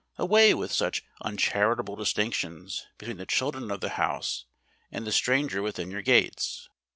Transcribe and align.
Away 0.17 0.55
with 0.55 0.71
such 0.73 1.03
uncharitable 1.23 1.95
distinctions 1.95 2.87
between 2.97 3.17
the 3.17 3.27
children 3.27 3.69
of 3.69 3.81
the 3.81 3.89
house 4.01 4.45
and 4.91 5.05
the 5.05 5.11
stranger 5.11 5.61
within 5.61 5.91
your 5.91 6.01
gates. 6.01 6.67